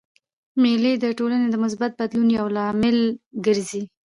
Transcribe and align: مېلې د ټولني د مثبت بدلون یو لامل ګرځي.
مېلې 0.61 0.93
د 1.03 1.05
ټولني 1.17 1.47
د 1.51 1.55
مثبت 1.63 1.91
بدلون 1.99 2.29
یو 2.39 2.45
لامل 2.55 2.97
ګرځي. 3.45 3.83